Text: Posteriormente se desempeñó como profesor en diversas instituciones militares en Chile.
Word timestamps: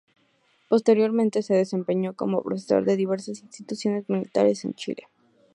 Posteriormente 0.67 1.43
se 1.43 1.53
desempeñó 1.53 2.15
como 2.15 2.41
profesor 2.41 2.89
en 2.89 2.97
diversas 2.97 3.39
instituciones 3.43 4.09
militares 4.09 4.65
en 4.65 4.73
Chile. 4.73 5.03